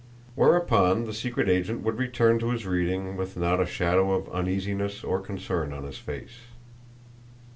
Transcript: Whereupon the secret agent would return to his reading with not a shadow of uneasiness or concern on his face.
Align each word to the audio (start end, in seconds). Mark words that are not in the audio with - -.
Whereupon 0.33 1.05
the 1.05 1.13
secret 1.13 1.47
agent 1.47 1.83
would 1.83 1.99
return 1.99 2.39
to 2.39 2.49
his 2.49 2.65
reading 2.65 3.15
with 3.15 3.37
not 3.37 3.61
a 3.61 3.67
shadow 3.67 4.13
of 4.13 4.27
uneasiness 4.33 5.03
or 5.03 5.19
concern 5.19 5.71
on 5.73 5.83
his 5.83 5.99
face. 5.99 6.39